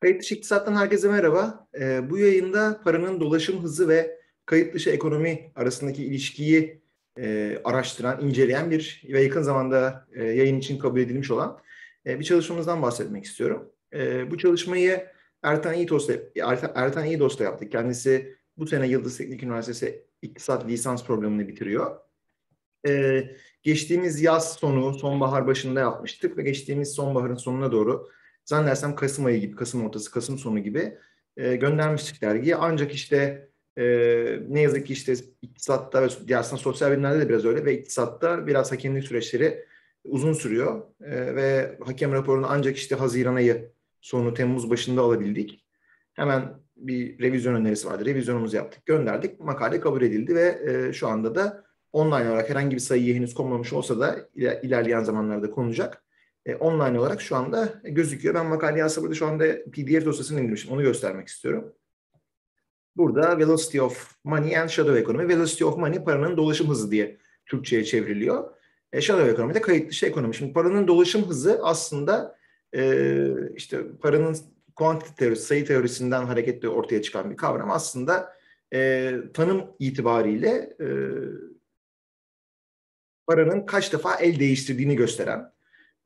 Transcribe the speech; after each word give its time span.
Kayıt 0.00 0.20
dışı 0.20 0.34
iktisattan 0.34 0.74
herkese 0.74 1.08
merhaba. 1.08 1.68
Ee, 1.80 2.10
bu 2.10 2.18
yayında 2.18 2.80
paranın 2.84 3.20
dolaşım 3.20 3.62
hızı 3.62 3.88
ve 3.88 4.20
kayıt 4.46 4.74
dışı 4.74 4.90
ekonomi 4.90 5.52
arasındaki 5.54 6.04
ilişkiyi 6.04 6.82
e, 7.18 7.58
araştıran, 7.64 8.20
inceleyen 8.20 8.70
bir 8.70 9.02
ve 9.08 9.22
yakın 9.22 9.42
zamanda 9.42 10.06
e, 10.14 10.24
yayın 10.24 10.58
için 10.58 10.78
kabul 10.78 11.00
edilmiş 11.00 11.30
olan 11.30 11.58
e, 12.06 12.20
bir 12.20 12.24
çalışmamızdan 12.24 12.82
bahsetmek 12.82 13.24
istiyorum. 13.24 13.72
E, 13.94 14.30
bu 14.30 14.38
çalışmayı 14.38 15.06
Ertan 15.42 15.74
İyidos'la 15.74 16.14
Ertan, 16.74 17.04
yaptık. 17.44 17.72
Kendisi 17.72 18.36
bu 18.56 18.66
sene 18.66 18.88
Yıldız 18.88 19.18
Teknik 19.18 19.42
Üniversitesi 19.42 20.04
İktisat 20.22 20.66
Lisans 20.66 21.04
programını 21.04 21.48
bitiriyor. 21.48 21.96
E, 22.88 23.22
geçtiğimiz 23.62 24.22
yaz 24.22 24.52
sonu, 24.52 24.94
sonbahar 24.94 25.46
başında 25.46 25.80
yapmıştık 25.80 26.36
ve 26.36 26.42
geçtiğimiz 26.42 26.92
sonbaharın 26.92 27.34
sonuna 27.34 27.72
doğru 27.72 28.08
zannedersem 28.46 28.94
Kasım 28.94 29.24
ayı 29.24 29.40
gibi, 29.40 29.56
Kasım 29.56 29.86
ortası, 29.86 30.10
Kasım 30.10 30.38
sonu 30.38 30.58
gibi 30.58 30.98
e, 31.36 31.56
göndermiştik 31.56 32.22
dergiye. 32.22 32.56
Ancak 32.56 32.94
işte 32.94 33.48
e, 33.78 33.84
ne 34.48 34.60
yazık 34.60 34.86
ki 34.86 34.92
işte 34.92 35.14
iktisatta 35.42 36.08
ve 36.28 36.36
aslında 36.36 36.62
sosyal 36.62 36.92
bilimlerde 36.92 37.20
de 37.20 37.28
biraz 37.28 37.44
öyle 37.44 37.64
ve 37.64 37.78
iktisatta 37.78 38.46
biraz 38.46 38.72
hakemlik 38.72 39.04
süreçleri 39.04 39.64
uzun 40.04 40.32
sürüyor. 40.32 40.82
E, 41.00 41.36
ve 41.36 41.78
hakem 41.84 42.12
raporunu 42.12 42.46
ancak 42.48 42.76
işte 42.76 42.94
Haziran 42.94 43.34
ayı 43.34 43.72
sonu 44.00 44.34
Temmuz 44.34 44.70
başında 44.70 45.00
alabildik. 45.00 45.66
Hemen 46.14 46.54
bir 46.76 47.18
revizyon 47.18 47.54
önerisi 47.54 47.88
vardı. 47.88 48.04
Revizyonumuzu 48.04 48.56
yaptık, 48.56 48.86
gönderdik. 48.86 49.40
Makale 49.40 49.80
kabul 49.80 50.02
edildi 50.02 50.34
ve 50.34 50.60
e, 50.66 50.92
şu 50.92 51.08
anda 51.08 51.34
da 51.34 51.64
online 51.92 52.30
olarak 52.30 52.50
herhangi 52.50 52.76
bir 52.76 52.80
sayıya 52.80 53.14
henüz 53.14 53.34
konmamış 53.34 53.72
olsa 53.72 54.00
da 54.00 54.28
ilerleyen 54.34 55.02
zamanlarda 55.02 55.50
konulacak 55.50 56.05
e, 56.46 56.54
online 56.54 57.00
olarak 57.00 57.20
şu 57.20 57.36
anda 57.36 57.80
gözüküyor. 57.84 58.34
Ben 58.34 58.46
makaleyi 58.46 58.84
aslında 58.84 59.02
burada 59.04 59.14
şu 59.14 59.26
anda 59.26 59.64
PDF 59.64 60.04
dosyasını 60.04 60.40
indirmişim. 60.40 60.72
Onu 60.72 60.82
göstermek 60.82 61.28
istiyorum. 61.28 61.74
Burada 62.96 63.38
Velocity 63.38 63.80
of 63.80 64.14
Money 64.24 64.58
and 64.58 64.68
Shadow 64.68 65.00
Economy. 65.00 65.28
Velocity 65.28 65.64
of 65.64 65.76
Money 65.76 66.04
paranın 66.04 66.36
dolaşım 66.36 66.68
hızı 66.68 66.90
diye 66.90 67.18
Türkçe'ye 67.46 67.84
çevriliyor. 67.84 68.50
E, 68.92 69.00
Shadow 69.00 69.30
Economy 69.30 69.54
de 69.54 69.60
kayıt 69.60 69.90
dışı 69.90 70.06
ekonomi. 70.06 70.34
Şimdi 70.34 70.52
paranın 70.52 70.88
dolaşım 70.88 71.28
hızı 71.28 71.60
aslında 71.62 72.38
e, 72.74 73.28
işte 73.56 73.96
paranın 74.02 74.36
kuantite 74.76 75.14
teorisi, 75.14 75.42
sayı 75.42 75.66
teorisinden 75.66 76.24
hareketle 76.24 76.68
ortaya 76.68 77.02
çıkan 77.02 77.30
bir 77.30 77.36
kavram. 77.36 77.70
Aslında 77.70 78.36
e, 78.74 79.12
tanım 79.34 79.64
itibariyle 79.78 80.76
e, 80.80 80.88
paranın 83.26 83.66
kaç 83.66 83.92
defa 83.92 84.14
el 84.14 84.40
değiştirdiğini 84.40 84.96
gösteren 84.96 85.55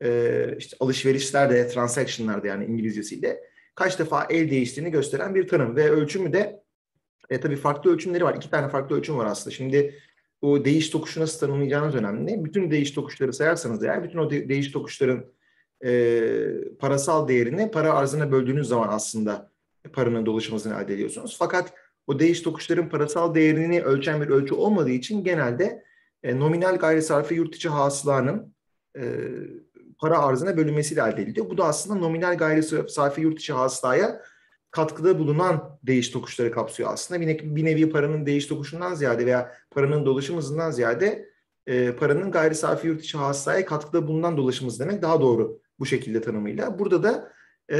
e, 0.01 0.55
işte 0.57 0.77
alışverişlerde, 0.79 1.67
transaction'larda 1.67 2.47
yani 2.47 2.65
İngilizcesiyle 2.65 3.43
kaç 3.75 3.99
defa 3.99 4.27
el 4.29 4.51
değiştiğini 4.51 4.91
gösteren 4.91 5.35
bir 5.35 5.47
tanım 5.47 5.75
ve 5.75 5.89
ölçümü 5.89 6.33
de 6.33 6.63
e, 7.29 7.39
tabii 7.39 7.55
farklı 7.55 7.93
ölçümleri 7.93 8.23
var. 8.23 8.35
İki 8.35 8.49
tane 8.49 8.69
farklı 8.69 8.97
ölçüm 8.97 9.17
var 9.17 9.25
aslında. 9.25 9.55
Şimdi 9.55 9.95
bu 10.41 10.65
değiş 10.65 10.89
tokuşu 10.89 11.21
nasıl 11.21 11.39
tanımlayacağınız 11.39 11.95
önemli. 11.95 12.45
Bütün 12.45 12.71
değiş 12.71 12.91
tokuşları 12.91 13.33
sayarsanız 13.33 13.83
eğer 13.83 14.03
bütün 14.03 14.19
o 14.19 14.29
de, 14.29 14.49
değiş 14.49 14.71
tokuşların 14.71 15.25
e, 15.85 16.21
parasal 16.79 17.27
değerini 17.27 17.71
para 17.71 17.93
arzına 17.93 18.31
böldüğünüz 18.31 18.67
zaman 18.67 18.87
aslında 18.87 19.51
paranın 19.93 20.25
dolaşımını 20.25 20.83
elde 20.83 20.93
ediyorsunuz. 20.93 21.35
Fakat 21.39 21.73
o 22.07 22.19
değiş 22.19 22.41
tokuşların 22.41 22.89
parasal 22.89 23.35
değerini 23.35 23.81
ölçen 23.81 24.21
bir 24.21 24.27
ölçü 24.27 24.55
olmadığı 24.55 24.89
için 24.89 25.23
genelde 25.23 25.83
e, 26.23 26.39
nominal 26.39 26.77
gayri 26.77 27.01
sarfi 27.01 27.35
yurt 27.35 27.55
içi 27.55 27.69
hasılanın 27.69 28.55
e, 28.97 29.01
para 30.01 30.19
arzına 30.19 30.57
bölünmesiyle 30.57 31.01
elde 31.01 31.21
ediliyor. 31.21 31.49
Bu 31.49 31.57
da 31.57 31.65
aslında 31.65 31.99
nominal 31.99 32.37
gayri 32.37 32.63
safi 32.89 33.21
yurt 33.21 33.39
içi 33.39 33.53
hasılaya 33.53 34.21
katkıda 34.71 35.19
bulunan 35.19 35.79
değiş 35.83 36.09
tokuşları 36.09 36.51
kapsıyor 36.51 36.93
aslında. 36.93 37.21
Bir, 37.21 37.27
nevi, 37.27 37.55
bir 37.55 37.65
nevi 37.65 37.89
paranın 37.89 38.25
değiş 38.25 38.45
tokuşundan 38.45 38.93
ziyade 38.93 39.25
veya 39.25 39.55
paranın 39.71 40.05
dolaşım 40.05 40.37
hızından 40.37 40.71
ziyade 40.71 41.29
e, 41.67 41.95
paranın 41.95 42.31
gayri 42.31 42.55
safi 42.55 42.87
yurt 42.87 43.03
içi 43.03 43.17
hasılaya 43.17 43.65
katkıda 43.65 44.07
bulunan 44.07 44.37
dolaşım 44.37 44.67
hızı 44.67 44.79
demek 44.79 45.01
daha 45.01 45.21
doğru 45.21 45.59
bu 45.79 45.85
şekilde 45.85 46.21
tanımıyla. 46.21 46.79
Burada 46.79 47.03
da 47.03 47.31
e, 47.71 47.79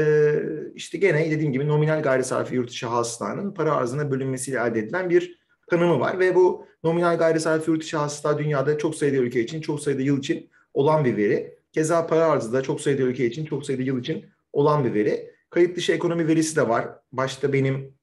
işte 0.74 0.98
gene 0.98 1.30
dediğim 1.30 1.52
gibi 1.52 1.68
nominal 1.68 2.02
gayri 2.02 2.24
safi 2.24 2.54
yurt 2.54 2.70
içi 2.70 2.86
hasılanın 2.86 3.54
para 3.54 3.72
arzına 3.72 4.10
bölünmesiyle 4.10 4.58
elde 4.58 4.78
edilen 4.78 5.10
bir 5.10 5.38
tanımı 5.70 6.00
var 6.00 6.18
ve 6.18 6.34
bu 6.34 6.66
nominal 6.84 7.18
gayri 7.18 7.40
safi 7.40 7.70
yurt 7.70 7.84
içi 7.84 7.96
hasıla 7.96 8.38
dünyada 8.38 8.78
çok 8.78 8.94
sayıda 8.94 9.16
ülke 9.16 9.40
için, 9.40 9.60
çok 9.60 9.80
sayıda 9.80 10.02
yıl 10.02 10.18
için 10.18 10.50
olan 10.74 11.04
bir 11.04 11.16
veri. 11.16 11.61
Keza 11.72 12.06
para 12.06 12.24
arzı 12.26 12.52
da 12.52 12.62
çok 12.62 12.80
sayıda 12.80 13.02
ülke 13.02 13.26
için, 13.26 13.44
çok 13.44 13.66
sayıda 13.66 13.82
yıl 13.82 14.00
için 14.00 14.24
olan 14.52 14.84
bir 14.84 14.94
veri. 14.94 15.32
Kayıt 15.50 15.76
dışı 15.76 15.92
ekonomi 15.92 16.26
verisi 16.28 16.56
de 16.56 16.68
var. 16.68 16.88
Başta 17.12 17.52
benim 17.52 17.94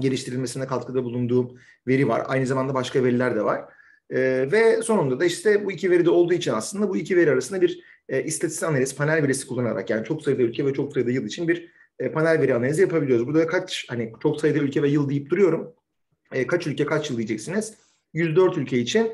geliştirilmesine 0.00 0.66
katkıda 0.66 1.04
bulunduğum 1.04 1.58
veri 1.86 2.08
var. 2.08 2.22
Aynı 2.26 2.46
zamanda 2.46 2.74
başka 2.74 3.04
veriler 3.04 3.36
de 3.36 3.44
var. 3.44 3.64
ee, 4.10 4.48
ve 4.52 4.82
sonunda 4.82 5.20
da 5.20 5.24
işte 5.24 5.64
bu 5.64 5.72
iki 5.72 5.90
veri 5.90 6.04
de 6.04 6.10
olduğu 6.10 6.34
için 6.34 6.52
aslında 6.52 6.88
bu 6.88 6.96
iki 6.96 7.16
veri 7.16 7.30
arasında 7.30 7.60
bir 7.60 7.82
e, 8.08 8.22
istatistik 8.24 8.68
analiz, 8.68 8.96
panel 8.96 9.22
verisi 9.22 9.46
kullanarak 9.46 9.90
yani 9.90 10.04
çok 10.04 10.22
sayıda 10.22 10.42
ülke 10.42 10.66
ve 10.66 10.72
çok 10.74 10.92
sayıda 10.92 11.10
yıl 11.10 11.24
için 11.26 11.48
bir 11.48 11.72
e, 11.98 12.12
panel 12.12 12.40
veri 12.40 12.54
analizi 12.54 12.82
yapabiliyoruz. 12.82 13.26
Burada 13.26 13.46
kaç 13.46 13.86
hani 13.88 14.12
çok 14.22 14.40
sayıda 14.40 14.58
ülke 14.58 14.82
ve 14.82 14.88
yıl 14.88 15.08
deyip 15.08 15.30
duruyorum. 15.30 15.74
E, 16.32 16.46
kaç 16.46 16.66
ülke 16.66 16.86
kaç 16.86 17.10
yıl 17.10 17.16
diyeceksiniz. 17.16 17.74
104 18.14 18.58
ülke 18.58 18.78
için 18.78 19.12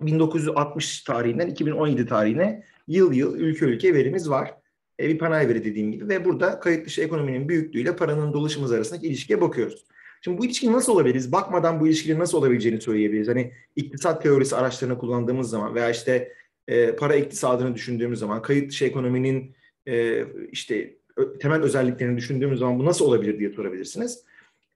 1960 0.00 1.00
tarihinden 1.00 1.46
2017 1.46 2.06
tarihine 2.06 2.64
yıl 2.88 3.12
yıl 3.12 3.38
ülke 3.38 3.64
ülke 3.64 3.94
verimiz 3.94 4.30
var. 4.30 4.54
E, 5.00 5.08
bir 5.08 5.18
panel 5.18 5.48
veri 5.48 5.64
dediğim 5.64 5.92
gibi 5.92 6.08
ve 6.08 6.24
burada 6.24 6.60
kayıt 6.60 6.86
dışı 6.86 7.02
ekonominin 7.02 7.48
büyüklüğüyle 7.48 7.96
paranın 7.96 8.32
dolaşımız 8.32 8.72
arasındaki 8.72 9.06
ilişkiye 9.06 9.40
bakıyoruz. 9.40 9.84
Şimdi 10.20 10.38
bu 10.38 10.44
ilişki 10.44 10.72
nasıl 10.72 10.92
olabiliriz? 10.92 11.32
Bakmadan 11.32 11.80
bu 11.80 11.86
ilişkinin 11.86 12.18
nasıl 12.18 12.38
olabileceğini 12.38 12.80
söyleyebiliriz. 12.80 13.28
Hani 13.28 13.52
iktisat 13.76 14.22
teorisi 14.22 14.56
araçlarını 14.56 14.98
kullandığımız 14.98 15.50
zaman 15.50 15.74
veya 15.74 15.90
işte 15.90 16.32
e, 16.68 16.96
para 16.96 17.14
iktisadını 17.14 17.74
düşündüğümüz 17.74 18.18
zaman, 18.18 18.42
kayıt 18.42 18.70
dışı 18.70 18.84
ekonominin 18.84 19.54
e, 19.88 20.24
işte 20.52 20.96
temel 21.40 21.62
özelliklerini 21.62 22.16
düşündüğümüz 22.16 22.58
zaman 22.58 22.78
bu 22.78 22.84
nasıl 22.84 23.04
olabilir 23.04 23.38
diye 23.38 23.50
sorabilirsiniz. 23.50 24.24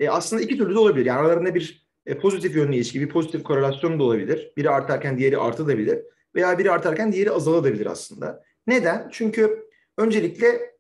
E, 0.01 0.09
aslında 0.09 0.43
iki 0.43 0.59
türlü 0.59 0.75
de 0.75 0.79
olabilir. 0.79 1.07
Yani 1.07 1.21
aralarında 1.21 1.55
bir 1.55 1.87
e, 2.07 2.19
pozitif 2.19 2.57
yönlü 2.57 2.77
ilişki, 2.77 3.01
bir 3.01 3.09
pozitif 3.09 3.43
korelasyon 3.43 3.99
da 3.99 4.03
olabilir. 4.03 4.53
Biri 4.57 4.71
artarken 4.71 5.19
diğeri 5.19 5.39
artabilir 5.39 5.99
veya 6.35 6.59
biri 6.59 6.71
artarken 6.71 7.13
diğeri 7.13 7.31
azalabilir 7.31 7.87
aslında. 7.87 8.43
Neden? 8.67 9.09
Çünkü 9.13 9.69
öncelikle 9.99 10.73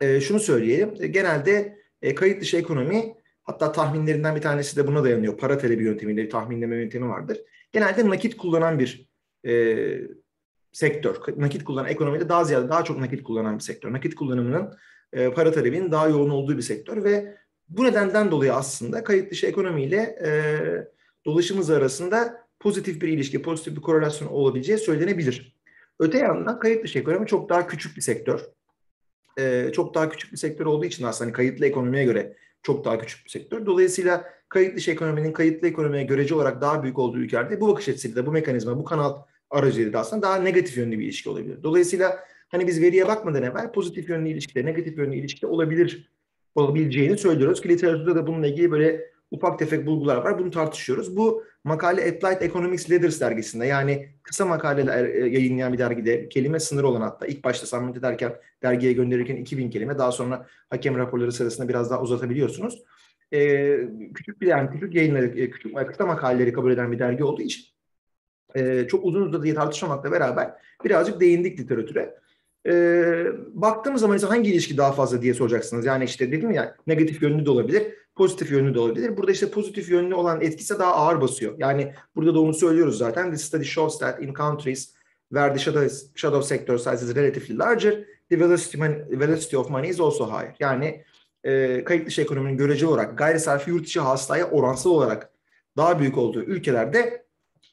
e, 0.00 0.20
şunu 0.20 0.40
söyleyelim. 0.40 0.94
E, 1.00 1.06
genelde 1.06 1.78
e, 2.02 2.14
kayıt 2.14 2.40
dışı 2.40 2.56
ekonomi 2.56 3.14
hatta 3.42 3.72
tahminlerinden 3.72 4.36
bir 4.36 4.40
tanesi 4.40 4.76
de 4.76 4.86
buna 4.86 5.04
dayanıyor. 5.04 5.38
Para 5.38 5.58
talebi 5.58 5.84
yöntemiyle 5.84 6.22
bir 6.22 6.30
tahminleme 6.30 6.76
yöntemi 6.76 7.08
vardır. 7.08 7.38
Genelde 7.72 8.08
nakit 8.08 8.36
kullanan 8.36 8.78
bir 8.78 9.08
e, 9.46 9.76
sektör. 10.72 11.16
Nakit 11.36 11.64
kullanan 11.64 11.90
ekonomide 11.90 12.28
daha 12.28 12.44
ziyade 12.44 12.68
daha 12.68 12.84
çok 12.84 12.98
nakit 12.98 13.22
kullanan 13.22 13.58
bir 13.58 13.62
sektör. 13.62 13.92
Nakit 13.92 14.14
kullanımının 14.14 14.74
e, 15.12 15.30
para 15.30 15.52
talebinin 15.52 15.92
daha 15.92 16.08
yoğun 16.08 16.30
olduğu 16.30 16.56
bir 16.56 16.62
sektör 16.62 17.04
ve 17.04 17.36
bu 17.76 17.84
nedenden 17.84 18.30
dolayı 18.30 18.54
aslında 18.54 19.04
kayıt 19.04 19.30
dışı 19.30 19.46
ekonomiyle 19.46 19.96
e, 20.24 20.30
dolaşımız 21.24 21.70
arasında 21.70 22.46
pozitif 22.60 23.02
bir 23.02 23.08
ilişki, 23.08 23.42
pozitif 23.42 23.76
bir 23.76 23.80
korelasyon 23.80 24.28
olabileceği 24.28 24.78
söylenebilir. 24.78 25.56
Öte 25.98 26.18
yandan 26.18 26.58
kayıt 26.58 26.84
dışı 26.84 26.98
ekonomi 26.98 27.26
çok 27.26 27.48
daha 27.48 27.66
küçük 27.66 27.96
bir 27.96 28.02
sektör. 28.02 28.40
E, 29.38 29.70
çok 29.72 29.94
daha 29.94 30.08
küçük 30.08 30.32
bir 30.32 30.36
sektör 30.36 30.66
olduğu 30.66 30.84
için 30.84 31.04
aslında 31.04 31.28
hani 31.28 31.32
kayıtlı 31.36 31.66
ekonomiye 31.66 32.04
göre 32.04 32.36
çok 32.62 32.84
daha 32.84 32.98
küçük 32.98 33.24
bir 33.24 33.30
sektör. 33.30 33.66
Dolayısıyla 33.66 34.24
kayıt 34.48 34.76
dışı 34.76 34.90
ekonominin 34.90 35.32
kayıtlı 35.32 35.68
ekonomiye 35.68 36.04
görece 36.04 36.34
olarak 36.34 36.60
daha 36.60 36.82
büyük 36.82 36.98
olduğu 36.98 37.18
ülkelerde 37.18 37.60
bu 37.60 37.68
bakış 37.68 37.88
açısıyla 37.88 38.22
da 38.22 38.26
bu 38.26 38.32
mekanizma, 38.32 38.78
bu 38.78 38.84
kanal 38.84 39.22
aracılığıyla 39.50 39.92
da 39.92 40.00
aslında 40.00 40.22
daha 40.22 40.36
negatif 40.36 40.76
yönlü 40.76 40.98
bir 40.98 41.04
ilişki 41.04 41.30
olabilir. 41.30 41.62
Dolayısıyla 41.62 42.24
hani 42.48 42.66
biz 42.66 42.80
veriye 42.80 43.08
bakmadan 43.08 43.42
evvel 43.42 43.72
pozitif 43.72 44.08
yönlü 44.08 44.28
ilişkide, 44.28 44.66
negatif 44.66 44.98
yönlü 44.98 45.16
ilişkide 45.16 45.46
olabilir 45.46 46.11
olabileceğini 46.54 47.18
söylüyoruz 47.18 47.60
ki 47.60 47.68
literatürde 47.68 48.14
de 48.14 48.26
bununla 48.26 48.46
ilgili 48.46 48.70
böyle 48.70 49.12
ufak 49.30 49.58
tefek 49.58 49.86
bulgular 49.86 50.16
var. 50.16 50.38
Bunu 50.38 50.50
tartışıyoruz. 50.50 51.16
Bu 51.16 51.44
makale 51.64 52.00
Applied 52.00 52.40
Economics 52.40 52.90
Leaders 52.90 53.20
dergisinde 53.20 53.66
yani 53.66 54.08
kısa 54.22 54.46
makaleler 54.46 55.04
e, 55.04 55.18
yayınlayan 55.18 55.72
bir 55.72 55.78
dergide 55.78 56.28
kelime 56.28 56.60
sınırı 56.60 56.88
olan 56.88 57.00
hatta 57.00 57.26
ilk 57.26 57.44
başta 57.44 57.66
submit 57.66 57.96
ederken 57.96 58.32
dergiye 58.62 58.92
gönderirken 58.92 59.36
2000 59.36 59.70
kelime 59.70 59.98
daha 59.98 60.12
sonra 60.12 60.46
hakem 60.70 60.98
raporları 60.98 61.32
sırasında 61.32 61.68
biraz 61.68 61.90
daha 61.90 62.02
uzatabiliyorsunuz. 62.02 62.82
Ee, 63.32 63.78
küçük 64.14 64.40
bir 64.40 64.46
yani 64.46 64.70
küçük 64.70 64.94
yayınları, 64.94 65.40
e, 65.40 65.50
küçük 65.50 65.88
kısa 65.88 66.06
makaleleri 66.06 66.52
kabul 66.52 66.72
eden 66.72 66.92
bir 66.92 66.98
dergi 66.98 67.24
olduğu 67.24 67.42
için 67.42 67.64
e, 68.54 68.86
çok 68.88 69.04
uzun 69.04 69.22
uzadı 69.22 69.42
diye 69.42 69.54
tartışmamakla 69.54 70.12
beraber 70.12 70.50
birazcık 70.84 71.20
değindik 71.20 71.60
literatüre 71.60 72.14
e, 72.66 72.72
baktığımız 73.52 74.00
zaman 74.00 74.16
ise 74.16 74.26
hangi 74.26 74.50
ilişki 74.50 74.76
daha 74.76 74.92
fazla 74.92 75.22
diye 75.22 75.34
soracaksınız. 75.34 75.86
Yani 75.86 76.04
işte 76.04 76.32
dedim 76.32 76.50
ya 76.50 76.76
negatif 76.86 77.22
yönlü 77.22 77.46
de 77.46 77.50
olabilir, 77.50 77.82
pozitif 78.14 78.50
yönlü 78.50 78.74
de 78.74 78.80
olabilir. 78.80 79.16
Burada 79.16 79.32
işte 79.32 79.50
pozitif 79.50 79.90
yönlü 79.90 80.14
olan 80.14 80.40
etkisi 80.40 80.78
daha 80.78 80.94
ağır 80.94 81.20
basıyor. 81.20 81.54
Yani 81.58 81.94
burada 82.16 82.34
da 82.34 82.40
onu 82.40 82.54
söylüyoruz 82.54 82.98
zaten. 82.98 83.30
The 83.30 83.38
study 83.38 83.64
shows 83.64 83.98
that 83.98 84.22
in 84.22 84.34
countries 84.34 84.94
where 85.28 85.52
the 85.52 85.58
shadow, 85.58 85.88
shadow 86.14 86.42
sector 86.42 86.78
size 86.78 87.06
is 87.06 87.16
relatively 87.16 87.58
larger, 87.58 88.04
the 88.30 88.40
velocity, 88.40 88.78
velocity 89.10 89.56
of 89.56 89.70
money 89.70 89.90
is 89.90 90.00
also 90.00 90.26
higher. 90.26 90.56
Yani 90.60 91.04
e, 91.44 91.84
kayıt 91.84 92.06
dışı 92.06 92.22
ekonominin 92.22 92.56
göreceli 92.56 92.90
olarak 92.90 93.18
gayri 93.18 93.40
safi 93.40 93.70
yurt 93.70 93.86
içi 93.86 94.00
hastaya 94.00 94.50
oransal 94.50 94.90
olarak 94.90 95.30
daha 95.76 96.00
büyük 96.00 96.18
olduğu 96.18 96.42
ülkelerde 96.42 97.24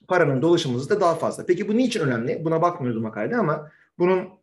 paranın 0.07 0.41
dolaşım 0.41 0.89
da 0.89 1.01
daha 1.01 1.15
fazla. 1.15 1.45
Peki 1.45 1.67
bu 1.67 1.77
niçin 1.77 1.99
önemli? 1.99 2.45
Buna 2.45 2.61
bakmıyoruz 2.61 3.01
makalede 3.01 3.37
ama 3.37 3.71
bunun 3.99 4.38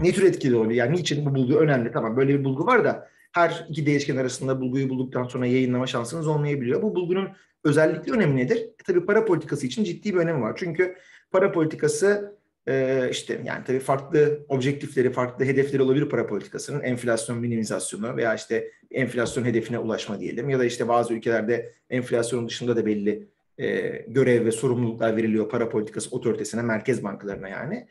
ne 0.00 0.12
tür 0.12 0.22
etkili 0.22 0.56
oluyor? 0.56 0.70
Yani 0.70 0.96
niçin 0.96 1.26
bu 1.26 1.34
bulgu 1.34 1.54
önemli? 1.54 1.92
Tamam 1.92 2.16
böyle 2.16 2.38
bir 2.38 2.44
bulgu 2.44 2.66
var 2.66 2.84
da 2.84 3.08
her 3.32 3.66
iki 3.68 3.86
değişken 3.86 4.16
arasında 4.16 4.60
bulguyu 4.60 4.88
bulduktan 4.88 5.24
sonra 5.24 5.46
yayınlama 5.46 5.86
şansınız 5.86 6.26
olmayabiliyor. 6.26 6.82
Bu 6.82 6.94
bulgunun 6.94 7.28
özellikle 7.64 8.12
önemi 8.12 8.36
nedir? 8.36 8.56
E, 8.56 8.82
tabii 8.86 9.06
para 9.06 9.24
politikası 9.24 9.66
için 9.66 9.84
ciddi 9.84 10.14
bir 10.14 10.18
önemi 10.18 10.42
var. 10.42 10.54
Çünkü 10.56 10.96
para 11.30 11.52
politikası 11.52 12.38
e, 12.68 13.08
işte 13.10 13.40
yani 13.44 13.64
tabii 13.64 13.78
farklı 13.78 14.46
objektifleri, 14.48 15.12
farklı 15.12 15.44
hedefleri 15.44 15.82
olabilir 15.82 16.08
para 16.08 16.26
politikasının. 16.26 16.80
Enflasyon 16.80 17.38
minimizasyonu 17.38 18.16
veya 18.16 18.34
işte 18.34 18.70
enflasyon 18.90 19.44
hedefine 19.44 19.78
ulaşma 19.78 20.20
diyelim. 20.20 20.50
Ya 20.50 20.58
da 20.58 20.64
işte 20.64 20.88
bazı 20.88 21.14
ülkelerde 21.14 21.72
enflasyonun 21.90 22.48
dışında 22.48 22.76
da 22.76 22.86
belli 22.86 23.28
e, 23.58 23.88
görev 24.08 24.44
ve 24.44 24.52
sorumluluklar 24.52 25.16
veriliyor 25.16 25.48
para 25.48 25.68
politikası 25.68 26.16
otoritesine, 26.16 26.62
merkez 26.62 27.04
bankalarına 27.04 27.48
yani. 27.48 27.86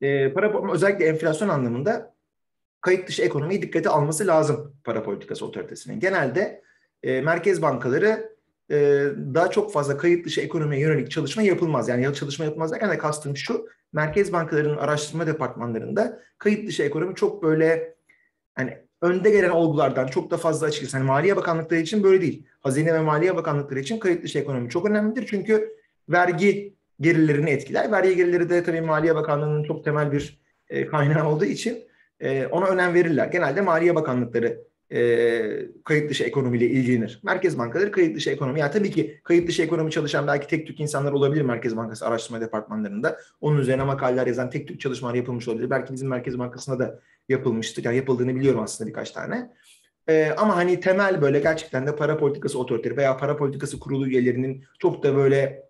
E, 0.00 0.32
para 0.32 0.72
özellikle 0.72 1.04
enflasyon 1.04 1.48
anlamında 1.48 2.14
kayıt 2.80 3.08
dışı 3.08 3.22
ekonomiyi 3.22 3.62
dikkate 3.62 3.88
alması 3.88 4.26
lazım 4.26 4.76
para 4.84 5.02
politikası 5.02 5.46
otoritesinin. 5.46 6.00
Genelde 6.00 6.62
e, 7.02 7.20
merkez 7.20 7.62
bankaları 7.62 8.34
e, 8.70 8.76
daha 9.34 9.50
çok 9.50 9.72
fazla 9.72 9.98
kayıt 9.98 10.26
dışı 10.26 10.40
ekonomiye 10.40 10.80
yönelik 10.80 11.10
çalışma 11.10 11.42
yapılmaz. 11.42 11.88
Yani 11.88 12.14
çalışma 12.14 12.44
yapılmaz 12.44 12.72
derken 12.72 12.90
de 12.90 12.98
kastım 12.98 13.36
şu, 13.36 13.68
merkez 13.92 14.32
bankalarının 14.32 14.76
araştırma 14.76 15.26
departmanlarında 15.26 16.22
kayıt 16.38 16.68
dışı 16.68 16.82
ekonomi 16.82 17.14
çok 17.14 17.42
böyle 17.42 17.94
hani 18.54 18.78
önde 19.02 19.30
gelen 19.30 19.50
olgulardan 19.50 20.06
çok 20.06 20.30
da 20.30 20.36
fazla 20.36 20.66
açıkçası. 20.66 20.96
Hani 20.96 21.06
Maliye 21.06 21.36
Bakanlıkları 21.36 21.80
için 21.80 22.02
böyle 22.02 22.20
değil. 22.20 22.46
Hazine 22.60 22.94
ve 22.94 23.00
Maliye 23.00 23.36
Bakanlıkları 23.36 23.80
için 23.80 23.98
kayıt 23.98 24.24
dışı 24.24 24.38
ekonomi 24.38 24.70
çok 24.70 24.86
önemlidir. 24.86 25.26
Çünkü 25.30 25.76
vergi 26.08 26.74
gelirlerini 27.00 27.50
etkiler. 27.50 27.92
Vergi 27.92 28.16
gelirleri 28.16 28.50
de 28.50 28.62
tabii 28.62 28.80
Maliye 28.80 29.14
Bakanlığı'nın 29.14 29.64
çok 29.64 29.84
temel 29.84 30.12
bir 30.12 30.40
e, 30.68 30.86
kaynağı 30.86 31.28
olduğu 31.28 31.44
için 31.44 31.78
e, 32.20 32.46
ona 32.46 32.66
önem 32.66 32.94
verirler. 32.94 33.26
Genelde 33.26 33.60
Maliye 33.60 33.94
Bakanlıkları 33.94 34.64
e, 34.92 35.66
kayıt 35.84 36.10
dışı 36.10 36.24
ekonomiyle 36.24 36.66
ilgilenir. 36.66 37.20
Merkez 37.22 37.58
bankaları 37.58 37.92
kayıt 37.92 38.16
dışı 38.16 38.30
ekonomi. 38.30 38.60
Yani 38.60 38.72
tabii 38.72 38.90
ki 38.90 39.20
kayıt 39.24 39.48
dışı 39.48 39.62
ekonomi 39.62 39.90
çalışan 39.90 40.26
belki 40.26 40.46
tek 40.46 40.66
tük 40.66 40.80
insanlar 40.80 41.12
olabilir 41.12 41.42
Merkez 41.42 41.76
Bankası 41.76 42.06
araştırma 42.06 42.40
departmanlarında. 42.40 43.18
Onun 43.40 43.58
üzerine 43.58 43.84
makaleler 43.84 44.26
yazan 44.26 44.50
tek 44.50 44.68
tük 44.68 44.80
çalışmalar 44.80 45.14
yapılmış 45.14 45.48
olabilir. 45.48 45.70
Belki 45.70 45.92
bizim 45.92 46.08
Merkez 46.08 46.38
Bankası'nda 46.38 46.78
da 46.78 47.00
yapılmıştır. 47.28 47.84
Yani 47.84 47.96
yapıldığını 47.96 48.34
biliyorum 48.34 48.60
aslında 48.60 48.88
birkaç 48.88 49.10
tane. 49.10 49.50
Ee, 50.08 50.30
ama 50.36 50.56
hani 50.56 50.80
temel 50.80 51.22
böyle 51.22 51.40
gerçekten 51.40 51.86
de 51.86 51.96
para 51.96 52.16
politikası 52.16 52.58
otoriteleri 52.58 52.96
veya 52.96 53.16
para 53.16 53.36
politikası 53.36 53.80
kurulu 53.80 54.06
üyelerinin 54.06 54.64
çok 54.78 55.02
da 55.02 55.16
böyle 55.16 55.63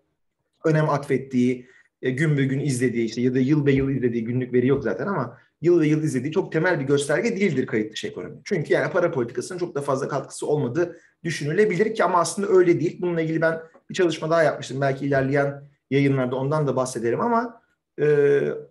önem 0.65 0.89
atfettiği, 0.89 1.67
e, 2.01 2.11
gün 2.11 2.37
be 2.37 2.45
gün 2.45 2.59
izlediği 2.59 3.05
işte 3.05 3.21
ya 3.21 3.33
da 3.33 3.39
yıl 3.39 3.65
be 3.65 3.71
yıl 3.71 3.89
izlediği 3.89 4.23
günlük 4.23 4.53
veri 4.53 4.67
yok 4.67 4.83
zaten 4.83 5.07
ama 5.07 5.37
yıl 5.61 5.81
ve 5.81 5.87
yıl 5.87 6.03
izlediği 6.03 6.31
çok 6.31 6.51
temel 6.51 6.79
bir 6.79 6.85
gösterge 6.85 7.35
değildir 7.35 7.65
kayıt 7.65 7.93
dışı 7.93 8.07
ekonomi. 8.07 8.35
Çünkü 8.43 8.73
yani 8.73 8.91
para 8.91 9.11
politikasının 9.11 9.59
çok 9.59 9.75
da 9.75 9.81
fazla 9.81 10.07
katkısı 10.07 10.47
olmadığı 10.47 10.99
düşünülebilir 11.23 11.95
ki 11.95 12.03
ama 12.03 12.19
aslında 12.19 12.47
öyle 12.47 12.79
değil. 12.79 12.97
Bununla 13.01 13.21
ilgili 13.21 13.41
ben 13.41 13.59
bir 13.89 13.95
çalışma 13.95 14.29
daha 14.29 14.43
yapmıştım. 14.43 14.81
Belki 14.81 15.05
ilerleyen 15.05 15.63
yayınlarda 15.89 16.35
ondan 16.35 16.67
da 16.67 16.75
bahsederim 16.75 17.21
ama 17.21 17.61
e, 17.99 18.05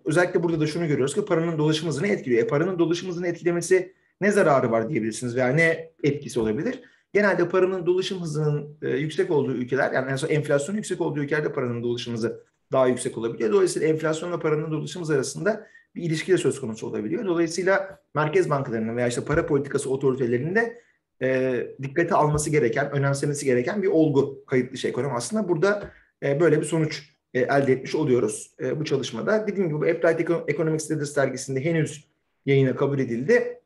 özellikle 0.04 0.42
burada 0.42 0.60
da 0.60 0.66
şunu 0.66 0.86
görüyoruz 0.86 1.14
ki 1.14 1.24
paranın 1.24 1.58
dolaşım 1.58 1.88
hızını 1.88 2.06
etkiliyor. 2.06 2.42
E, 2.42 2.46
paranın 2.46 2.78
dolaşım 2.78 3.24
etkilemesi 3.24 3.94
ne 4.20 4.30
zararı 4.30 4.70
var 4.70 4.88
diyebilirsiniz 4.88 5.36
veya 5.36 5.48
ne 5.48 5.90
etkisi 6.02 6.40
olabilir? 6.40 6.80
Genelde 7.14 7.48
paranın 7.48 7.86
dolaşım 7.86 8.22
hızının 8.22 8.78
e, 8.82 8.88
yüksek 8.88 9.30
olduğu 9.30 9.52
ülkeler 9.52 9.92
yani 9.92 10.10
en 10.10 10.16
son 10.16 10.28
enflasyon 10.28 10.76
yüksek 10.76 11.00
olduğu 11.00 11.20
ülkelerde 11.20 11.52
paranın 11.52 11.82
dolaşım 11.82 12.14
hızı 12.14 12.44
daha 12.72 12.86
yüksek 12.86 13.18
olabiliyor. 13.18 13.52
Dolayısıyla 13.52 13.88
enflasyonla 13.88 14.38
paranın 14.38 14.70
dolaşım 14.72 15.02
hızı 15.02 15.14
arasında 15.14 15.66
bir 15.94 16.02
ilişki 16.02 16.32
de 16.32 16.38
söz 16.38 16.60
konusu 16.60 16.86
olabiliyor. 16.86 17.26
Dolayısıyla 17.26 18.00
merkez 18.14 18.50
bankalarının 18.50 18.96
veya 18.96 19.08
işte 19.08 19.24
para 19.24 19.46
politikası 19.46 19.90
otoritelerinin 19.90 20.54
de 20.54 20.82
e, 21.22 21.60
dikkate 21.82 22.14
alması 22.14 22.50
gereken, 22.50 22.90
önemsemesi 22.90 23.44
gereken 23.44 23.82
bir 23.82 23.88
olgu 23.88 24.44
kayıt 24.46 24.72
dışı 24.72 24.88
ekonomi 24.88 25.14
aslında. 25.14 25.48
Burada 25.48 25.90
e, 26.22 26.40
böyle 26.40 26.60
bir 26.60 26.66
sonuç 26.66 27.02
e, 27.34 27.40
elde 27.40 27.72
etmiş 27.72 27.94
oluyoruz 27.94 28.54
e, 28.60 28.80
bu 28.80 28.84
çalışmada. 28.84 29.46
Dediğim 29.46 29.68
gibi 29.68 29.80
bu 29.80 29.84
Applied 29.84 30.48
Economic 30.48 30.78
Studies 30.78 31.16
dergisinde 31.16 31.64
henüz 31.64 32.08
yayına 32.46 32.76
kabul 32.76 32.98
edildi. 32.98 33.60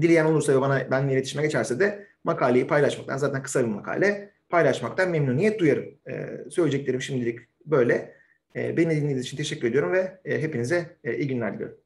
Dileyen 0.00 0.24
olursa 0.24 0.56
ve 0.56 0.60
bana 0.60 0.90
benimle 0.90 1.12
iletişime 1.12 1.42
geçerse 1.42 1.80
de 1.80 2.06
makaleyi 2.24 2.66
paylaşmaktan, 2.66 3.16
zaten 3.16 3.42
kısa 3.42 3.60
bir 3.60 3.68
makale, 3.68 4.30
paylaşmaktan 4.48 5.10
memnuniyet 5.10 5.60
duyarım. 5.60 5.84
E, 6.10 6.28
söyleyeceklerim 6.50 7.02
şimdilik 7.02 7.38
böyle. 7.66 8.14
E, 8.56 8.76
beni 8.76 8.90
dinlediğiniz 8.90 9.24
için 9.24 9.36
teşekkür 9.36 9.68
ediyorum 9.68 9.92
ve 9.92 10.18
e, 10.24 10.42
hepinize 10.42 10.96
e, 11.04 11.16
iyi 11.16 11.28
günler 11.28 11.54
diliyorum. 11.54 11.81